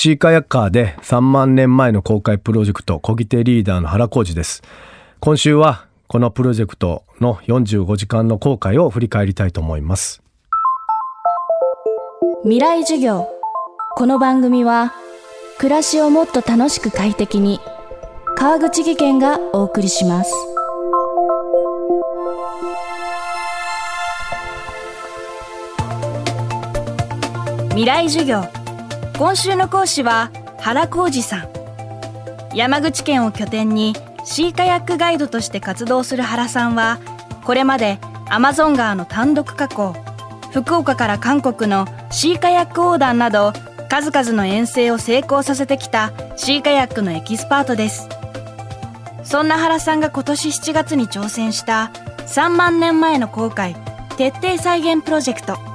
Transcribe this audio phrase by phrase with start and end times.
[0.00, 4.62] シーカヤッカーで3万年前の公開プロジェクト、小木手リーダーの原浩二です。
[5.18, 10.22] 今週はこのプロジェクトの45時間の公開を振り返りたいと思います。
[12.44, 13.26] 未来授業。
[13.96, 14.94] この番組は
[15.58, 17.58] 暮らしをもっと楽しく快適に
[18.36, 20.32] 川口義賢がお送りします。
[27.70, 28.57] 未来授業
[29.18, 30.30] 今週の講師は
[30.60, 31.48] 原康司さん。
[32.54, 37.00] 山口県を拠点にシーカヤックガイドとして活動する原さんは
[37.44, 37.98] これまで
[38.30, 39.94] アマゾン川の単独下降
[40.52, 43.52] 福岡から韓国のシーカヤック横断など
[43.88, 48.08] 数々の遠征を成功させてきたシーカヤックのエキスパートです。
[49.24, 51.90] そんな原さんが今年7月に挑戦した
[52.28, 53.74] 3万年前の航海
[54.16, 55.67] 徹底再現プロジェクト。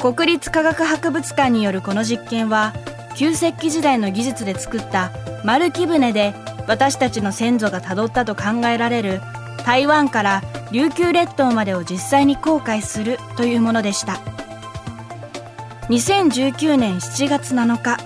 [0.00, 2.72] 国立科学博物館によるこの実験は
[3.16, 5.10] 旧石器時代の技術で作った
[5.44, 6.34] 丸木舟で
[6.68, 9.20] 私たちの先祖がたどったと考えられる
[9.66, 14.20] 台湾から琉球列島までを実際に航海するというものでした。
[15.88, 17.96] 2019年7月7日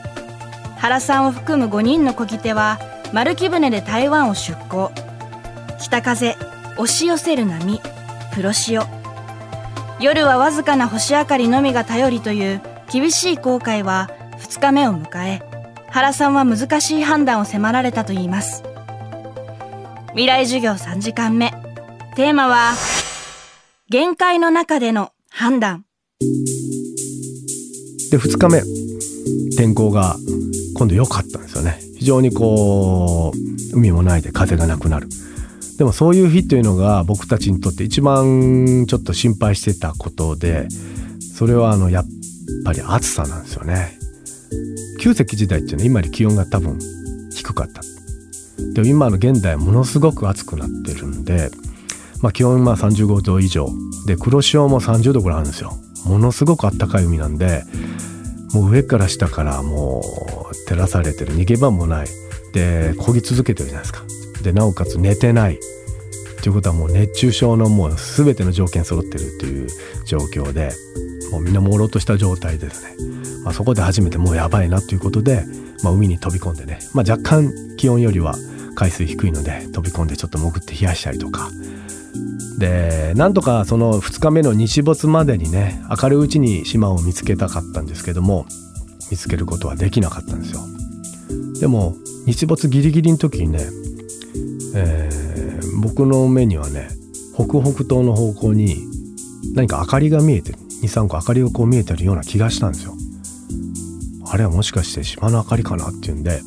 [0.79, 2.79] 原さんを含む5人の漕ぎ手は
[3.13, 4.93] 丸木舟で台湾を出港
[5.81, 6.37] 北風
[6.77, 7.81] 押し寄せる波
[8.35, 9.02] 黒潮。
[10.03, 12.61] 夜はわずかな星明かりのみが頼りという
[12.93, 15.43] 厳しい航海は2日目を迎え
[15.91, 18.65] 原さんは難しい判断を迫られたといいます。
[20.09, 21.53] 未来授業3時間目。
[22.17, 22.73] テーマは
[23.91, 25.85] 限界の中での判断。
[28.11, 28.63] で2日目。
[29.57, 30.17] 天候が
[30.75, 31.79] 今度良かったんですよね。
[31.97, 35.09] 非常にこう海もないで風がなくなる。
[35.79, 40.69] でもそういう日というのが僕たちにとって一番ちょっと心配してたことで
[41.37, 42.05] それはあのやっ
[42.65, 43.99] ぱり暑さなんですよね。
[45.01, 46.79] 旧石器時代っていうのは今より気温が多分
[47.35, 47.83] 低かった。
[48.75, 51.51] でも今の現代ものすごく暑くなってるんで、
[52.21, 53.69] まあ、気温は35度以上
[54.07, 55.73] で黒潮も30度ぐらいあるんですよ。
[56.05, 57.65] ものすごくあったかい海なんで
[58.53, 60.03] もう上から下からも
[60.53, 62.07] う照らされてる逃げ場もない。
[62.53, 64.05] で漕ぎ続けてるじゃないですか。
[64.43, 65.59] でなおかつ寝てない。
[66.43, 69.69] ということはもう熱中症のもう全ての条件揃ってるという
[70.05, 70.73] 状況で
[71.31, 72.97] もうみんな朦朧とした状態ですね、
[73.45, 75.45] まあ、そこで初めてもうやばいなということで、
[75.85, 78.35] まあ、海に飛び込んでね、まあ、若干気温よりは
[78.75, 81.49] 海水低いので飛び込んでちょっと潜って冷やしたりとか。
[82.59, 88.47] でなんとかその2日目の日没までにね明るいうちに島を見つけたかったんですけども
[89.11, 90.61] 見つけることはできなかったんですよ。
[91.61, 93.67] でも日没ギリギリの時にね
[94.75, 96.89] えー、僕の目にはね
[97.35, 98.77] 北北東の方向に
[99.55, 100.53] 何か明かりが見えて
[100.83, 102.95] 23個明かりがこう見えてるような気がしたんですよ。
[104.31, 106.41] あれはもしかして島の明かりかなっていうんで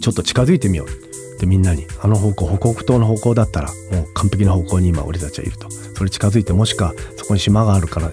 [0.00, 0.88] ちょっと近づいてみよう。
[0.88, 5.68] ってみんなにあの方向北北東の方向だったらもう完璧な方向に今俺たちはいると。
[5.70, 8.12] それ近づいてもしかそこに島があるから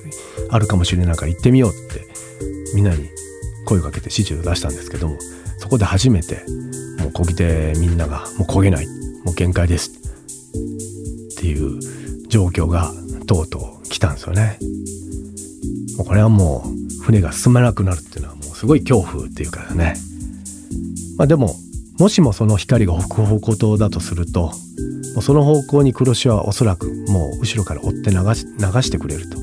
[0.50, 2.08] あるかもしれないから行ってみようって
[2.76, 3.10] みんなに
[3.66, 5.18] 声をかけて指示を出したんですけども
[5.58, 6.44] そこで初めて
[7.00, 8.99] もうこぎ手みんながもう焦げない。
[9.26, 11.80] もう限界ですっていう
[12.28, 12.92] 状況が
[13.28, 14.58] とうとう来たんですよね。
[15.98, 19.96] もうこれはもう船が進まなくなるっていうのはもうすごい恐怖っていうかね。
[21.18, 21.56] まあでも
[22.00, 24.54] もしもその光が北方向東だとすると
[25.14, 29.38] もうその方向に黒潮はおそらくもう後ろから追って流し流してくれると。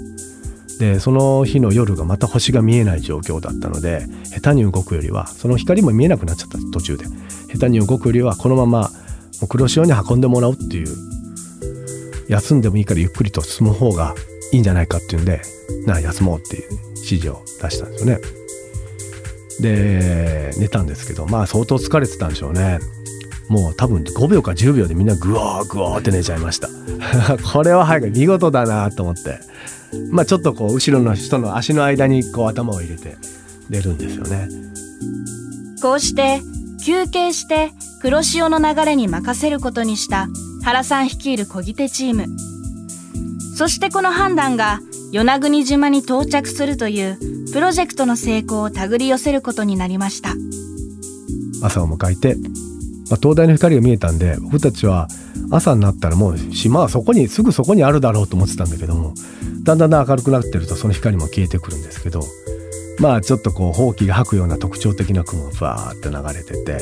[0.79, 7.07] でその日の夜がまた星が見えない状況だったので下手に動くよりはその光も見えなくなっちゃった途中で
[7.51, 8.91] 下手に動くよりはこのまま
[9.49, 10.87] 黒潮に運んでもらうっていう
[12.29, 14.15] 休んでもいいからゆっくりと進む方が
[14.53, 15.43] いいんじゃないかっていうんで
[15.87, 18.21] な休もうっていう指示を出したんですよね。
[19.61, 22.79] で寝たんですけどまあ相当疲れてたんでしょうね。
[23.49, 26.69] もう多分5秒か10秒でみんなグワーグワーって寝ちゃいました。
[27.53, 29.39] これは早く見事だなと思って。
[30.11, 33.17] まあちょっとこう後ろの人の足の間にこう頭を入れて
[33.71, 34.49] 寝るんですよね。
[35.81, 36.43] こうして
[36.86, 40.28] 休憩して黒潮の流れに任せることにした
[40.62, 42.27] 原さん率いる漕ぎ手チーム。
[43.56, 44.78] そしてこの判断が
[45.10, 47.18] 与那国島に到着するという
[47.53, 50.30] プロジェクトの成功を手繰り寄せることになりました。
[51.60, 52.36] 朝を迎えて、
[53.10, 55.09] まあ、灯台の光が見えたんで僕たちは
[55.50, 59.12] 朝になったらもう島はそこにすぐそこにあるだろうと思ってたんだけども
[59.65, 62.21] だんだん明るくなってるとその光も消えてくるんですけど
[62.98, 66.78] まあちょっとこうほうきが吐くような特徴的な雲がバーって流れてて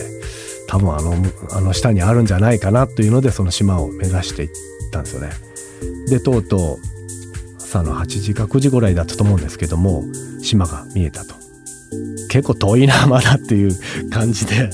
[0.69, 1.15] 多分あの
[1.51, 4.51] あの下にあるんじゃないかなというのでその島を目指していっ
[4.91, 5.31] たんですよね。
[6.09, 6.79] でとうとう
[7.59, 10.05] 朝の8時か9時ぐらいだったと思うんですけども
[10.41, 11.35] 島が見えたと。
[12.29, 14.71] 結構遠いなまだっていう感じで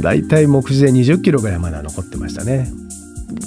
[0.00, 2.70] だいたい目次で20キロぐらいまだ残ってましたね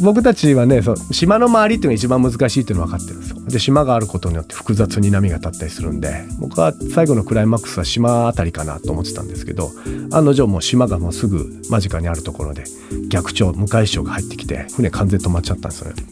[0.02, 3.40] 僕たちはねそ島の周りっていうのが一番難しいっていうの分かってるんですよ。
[3.46, 9.72] で島があることによって複雑に波が立ったりするんで僕は最後のクライマックスは島あたりかなと思ってたんですけど
[10.12, 12.66] 案の定もう島がもうすぐ間近にあるところで
[13.08, 16.04] 逆潮向かい潮が入ってきて船完全止まっちゃったんですよね。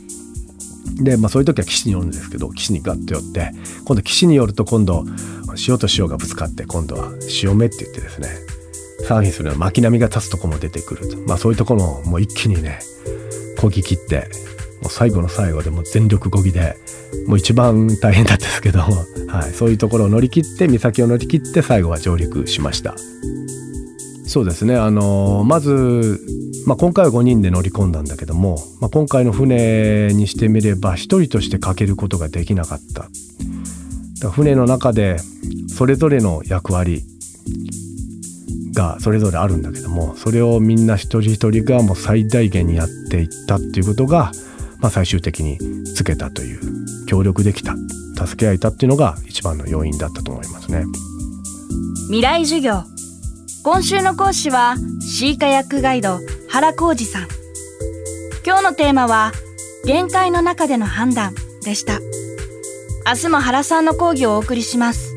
[0.99, 3.51] で、まあ、そういう時は岸に寄るんですけど岸にガッと寄って
[3.85, 5.05] 今度岸に寄ると今度
[5.55, 8.29] 潮と潮がぶつかって今度は潮目って言ってですね
[9.07, 12.79] サーフィンするような巻き波が立つとこも出てくると、まあ、そういうところももう一気にね
[13.57, 14.29] こぎ切って
[14.81, 16.77] もう最後の最後でも全力こぎで
[17.27, 18.79] もう一番大変だったですけど、
[19.27, 22.95] はい、そういうところを乗り切って岬を乗り切って最後は上陸しました。
[24.25, 26.19] そうですねあのまず、
[26.65, 33.03] まあ、今回は5人で乗り込んだんだけども、まあ、今回の船にしてみれば1人としてかけることができなかった。
[33.03, 33.09] だか
[34.23, 35.17] ら船の中で
[35.69, 37.03] それぞれの役割
[38.77, 44.31] がそれぞれあるんだけどもそれをみんな一人一人がもう最大限にやっていったっていうことが、
[44.77, 47.75] まあ、最終的につけたという協力できた
[48.23, 50.85] 助け合えたっていうのが一番の要因だったと思いますね。
[52.05, 52.83] 未来授業。
[53.63, 57.27] 今週の講師はシーカヤックガイド原浩二さん。
[58.45, 59.31] 今日のテーマは
[59.85, 61.33] 限界の中での判断
[61.63, 61.99] でした。
[63.05, 65.16] 明日も原さんの講義をお送りします。